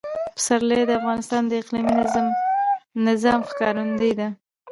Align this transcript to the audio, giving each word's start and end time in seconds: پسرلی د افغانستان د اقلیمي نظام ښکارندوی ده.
پسرلی 0.35 0.81
د 0.85 0.91
افغانستان 0.99 1.41
د 1.47 1.51
اقلیمي 1.61 1.93
نظام 3.07 3.39
ښکارندوی 3.49 4.11
ده. 4.19 4.27